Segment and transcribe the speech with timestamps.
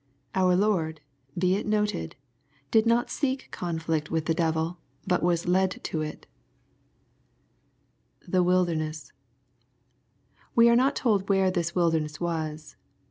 [0.33, 0.99] Our Lord,
[1.37, 2.15] be it noted,
[2.71, 6.25] did not seek conflict with the devil, but was '^ led" to it
[8.27, 9.11] [the wHdemesB.]
[10.55, 12.77] We are not told where this wilderness was.